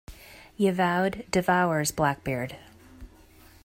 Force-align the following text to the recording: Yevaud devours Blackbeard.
Yevaud 0.57 1.29
devours 1.29 1.91
Blackbeard. 1.91 2.55